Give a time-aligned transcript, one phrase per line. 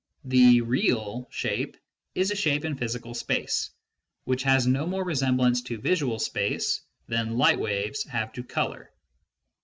[0.25, 1.77] The" risal" shape
[2.15, 3.69] is a shape in physical space,
[4.23, 8.91] which has no more resemblance to visual space than light waves have to colour.